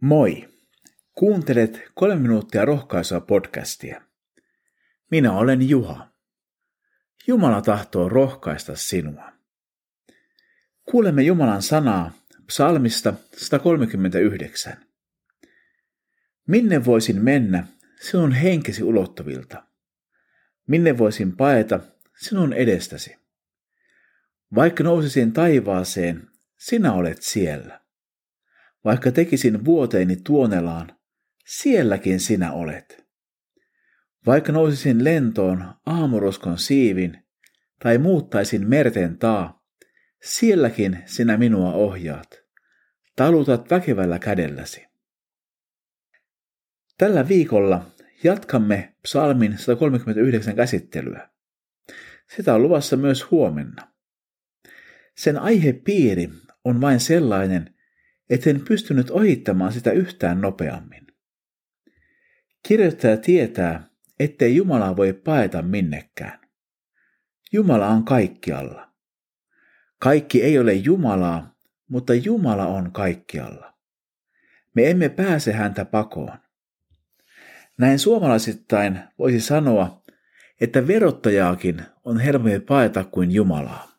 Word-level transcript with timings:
Moi! 0.00 0.48
Kuuntelet 1.14 1.82
kolme 1.94 2.16
minuuttia 2.16 2.64
rohkaisua 2.64 3.20
podcastia. 3.20 4.02
Minä 5.10 5.32
olen 5.32 5.68
Juha. 5.68 6.12
Jumala 7.26 7.62
tahtoo 7.62 8.08
rohkaista 8.08 8.76
sinua. 8.76 9.32
Kuulemme 10.90 11.22
Jumalan 11.22 11.62
sanaa 11.62 12.12
psalmista 12.46 13.14
139. 13.36 14.76
Minne 16.46 16.84
voisin 16.84 17.22
mennä 17.24 17.66
sinun 18.00 18.32
henkesi 18.32 18.82
ulottuvilta? 18.82 19.62
Minne 20.66 20.98
voisin 20.98 21.36
paeta 21.36 21.80
sinun 22.16 22.52
edestäsi? 22.52 23.16
Vaikka 24.54 24.84
nousisin 24.84 25.32
taivaaseen, 25.32 26.28
sinä 26.58 26.92
olet 26.92 27.22
siellä. 27.22 27.85
Vaikka 28.86 29.12
tekisin 29.12 29.64
vuoteeni 29.64 30.16
tuonelaan, 30.16 30.96
sielläkin 31.46 32.20
sinä 32.20 32.52
olet. 32.52 33.06
Vaikka 34.26 34.52
nousisin 34.52 35.04
lentoon 35.04 35.74
aamuroskon 35.86 36.58
siivin 36.58 37.24
tai 37.82 37.98
muuttaisin 37.98 38.68
merten 38.68 39.18
taa, 39.18 39.64
sielläkin 40.22 41.02
sinä 41.06 41.36
minua 41.36 41.72
ohjaat. 41.72 42.42
Talutat 43.16 43.70
väkevällä 43.70 44.18
kädelläsi. 44.18 44.86
Tällä 46.98 47.28
viikolla 47.28 47.90
jatkamme 48.24 48.94
psalmin 49.02 49.58
139 49.58 50.56
käsittelyä. 50.56 51.30
Sitä 52.36 52.54
on 52.54 52.62
luvassa 52.62 52.96
myös 52.96 53.30
huomenna. 53.30 53.92
Sen 55.16 55.38
aihepiiri 55.38 56.28
on 56.64 56.80
vain 56.80 57.00
sellainen, 57.00 57.75
etten 58.30 58.60
pystynyt 58.68 59.10
ohittamaan 59.10 59.72
sitä 59.72 59.90
yhtään 59.90 60.40
nopeammin. 60.40 61.06
Kirjoittaja 62.68 63.16
tietää, 63.16 63.88
ettei 64.20 64.56
Jumalaa 64.56 64.96
voi 64.96 65.12
paeta 65.12 65.62
minnekään. 65.62 66.38
Jumala 67.52 67.88
on 67.88 68.04
kaikkialla. 68.04 68.92
Kaikki 69.98 70.42
ei 70.42 70.58
ole 70.58 70.72
Jumalaa, 70.72 71.54
mutta 71.88 72.14
Jumala 72.14 72.66
on 72.66 72.92
kaikkialla. 72.92 73.74
Me 74.74 74.90
emme 74.90 75.08
pääse 75.08 75.52
häntä 75.52 75.84
pakoon. 75.84 76.38
Näin 77.78 77.98
suomalaisittain 77.98 78.98
voisi 79.18 79.40
sanoa, 79.40 80.02
että 80.60 80.86
verottajaakin 80.86 81.82
on 82.04 82.20
helpompi 82.20 82.60
paeta 82.60 83.04
kuin 83.04 83.32
Jumalaa. 83.32 83.95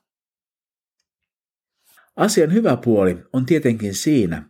Asian 2.18 2.54
hyvä 2.54 2.78
puoli 2.78 3.24
on 3.34 3.46
tietenkin 3.46 3.94
siinä, 3.96 4.50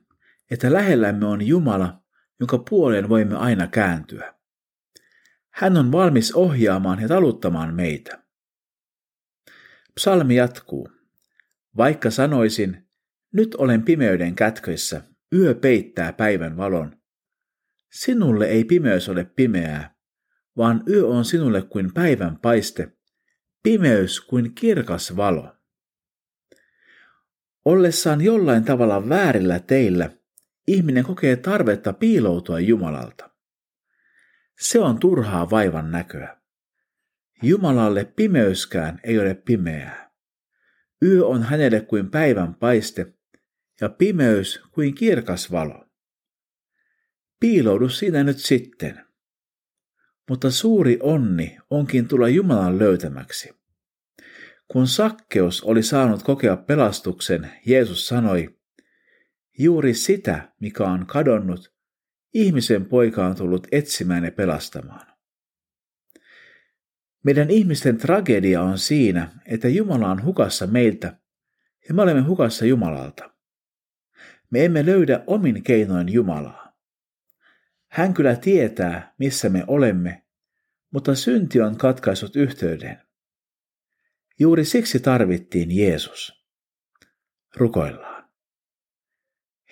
että 0.51 0.73
lähellämme 0.73 1.25
on 1.25 1.47
Jumala, 1.47 2.03
jonka 2.39 2.57
puoleen 2.57 3.09
voimme 3.09 3.35
aina 3.35 3.67
kääntyä. 3.67 4.33
Hän 5.49 5.77
on 5.77 5.91
valmis 5.91 6.35
ohjaamaan 6.35 7.01
ja 7.01 7.07
taluttamaan 7.07 7.73
meitä. 7.73 8.23
Psalmi 9.95 10.35
jatkuu. 10.35 10.89
Vaikka 11.77 12.11
sanoisin, 12.11 12.87
nyt 13.33 13.55
olen 13.55 13.83
pimeyden 13.83 14.35
kätköissä, 14.35 15.01
yö 15.33 15.55
peittää 15.55 16.13
päivän 16.13 16.57
valon. 16.57 16.97
Sinulle 17.91 18.45
ei 18.45 18.63
pimeys 18.63 19.09
ole 19.09 19.23
pimeää, 19.23 19.95
vaan 20.57 20.83
yö 20.89 21.07
on 21.07 21.25
sinulle 21.25 21.61
kuin 21.61 21.93
päivän 21.93 22.39
paiste, 22.39 22.97
pimeys 23.63 24.21
kuin 24.21 24.55
kirkas 24.55 25.15
valo. 25.15 25.56
Ollessaan 27.67 28.21
jollain 28.21 28.63
tavalla 28.63 29.09
väärillä 29.09 29.59
teillä, 29.59 30.09
ihminen 30.67 31.03
kokee 31.03 31.35
tarvetta 31.35 31.93
piiloutua 31.93 32.59
Jumalalta. 32.59 33.29
Se 34.59 34.79
on 34.79 34.99
turhaa 34.99 35.49
vaivan 35.49 35.91
näköä. 35.91 36.37
Jumalalle 37.41 38.05
pimeyskään 38.05 38.99
ei 39.03 39.19
ole 39.19 39.33
pimeää. 39.33 40.11
Yö 41.01 41.25
on 41.25 41.43
hänelle 41.43 41.81
kuin 41.81 42.11
päivän 42.11 42.55
paiste 42.55 43.13
ja 43.81 43.89
pimeys 43.89 44.63
kuin 44.71 44.95
kirkas 44.95 45.51
valo. 45.51 45.85
Piiloudu 47.39 47.89
siinä 47.89 48.23
nyt 48.23 48.37
sitten. 48.37 49.05
Mutta 50.29 50.51
suuri 50.51 50.99
onni 51.01 51.57
onkin 51.69 52.07
tulla 52.07 52.29
Jumalan 52.29 52.79
löytämäksi. 52.79 53.56
Kun 54.67 54.87
Sakkeus 54.87 55.63
oli 55.63 55.83
saanut 55.83 56.23
kokea 56.23 56.57
pelastuksen, 56.57 57.51
Jeesus 57.65 58.07
sanoi, 58.07 58.59
juuri 59.59 59.93
sitä, 59.93 60.51
mikä 60.59 60.83
on 60.83 61.05
kadonnut, 61.05 61.73
ihmisen 62.33 62.85
poika 62.85 63.25
on 63.25 63.35
tullut 63.35 63.67
etsimään 63.71 64.23
ja 64.23 64.31
pelastamaan. 64.31 65.07
Meidän 67.23 67.49
ihmisten 67.49 67.97
tragedia 67.97 68.61
on 68.61 68.77
siinä, 68.77 69.31
että 69.45 69.67
Jumala 69.67 70.11
on 70.11 70.23
hukassa 70.23 70.67
meiltä 70.67 71.17
ja 71.87 71.93
me 71.93 72.01
olemme 72.01 72.21
hukassa 72.21 72.65
Jumalalta. 72.65 73.31
Me 74.49 74.65
emme 74.65 74.85
löydä 74.85 75.23
omin 75.27 75.63
keinoin 75.63 76.13
Jumalaa. 76.13 76.77
Hän 77.87 78.13
kyllä 78.13 78.35
tietää, 78.35 79.13
missä 79.17 79.49
me 79.49 79.63
olemme, 79.67 80.23
mutta 80.91 81.15
synti 81.15 81.61
on 81.61 81.77
katkaisut 81.77 82.35
yhteyden. 82.35 83.06
Juuri 84.39 84.65
siksi 84.65 84.99
tarvittiin 84.99 85.77
Jeesus. 85.77 86.45
Rukoillaan. 87.55 88.29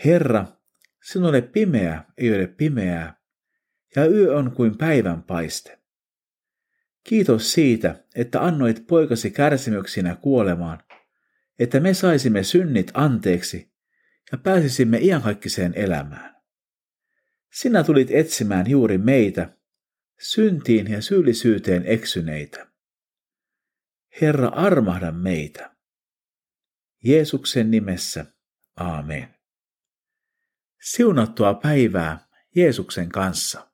Herra, 0.06 0.46
sinulle 1.04 1.42
pimeä 1.42 2.04
ei 2.18 2.36
ole 2.36 2.48
pimeää, 2.48 3.22
ja 3.96 4.06
yö 4.06 4.38
on 4.38 4.52
kuin 4.52 4.78
päivän 4.78 5.24
paiste. 5.24 5.80
Kiitos 7.04 7.54
siitä, 7.54 8.04
että 8.16 8.42
annoit 8.42 8.88
poikasi 8.88 9.32
kärsimyksinä 9.32 10.16
kuolemaan, 10.16 10.84
että 11.60 11.80
me 11.80 11.94
saisimme 11.94 12.44
synnit 12.44 12.92
anteeksi 12.94 13.72
ja 14.32 14.38
pääsisimme 14.38 14.98
iankaikkiseen 14.98 15.74
elämään. 15.76 16.36
Sinä 17.54 17.84
tulit 17.84 18.12
etsimään 18.12 18.70
juuri 18.70 18.98
meitä, 18.98 19.58
syntiin 20.20 20.92
ja 20.92 21.02
syyllisyyteen 21.02 21.84
eksyneitä. 21.86 22.75
Herra, 24.22 24.48
armahda 24.48 25.12
meitä. 25.12 25.76
Jeesuksen 27.04 27.72
nimessä, 27.72 28.26
aamen. 28.76 29.36
Siunattua 30.82 31.54
päivää 31.54 32.28
Jeesuksen 32.56 33.10
kanssa. 33.10 33.72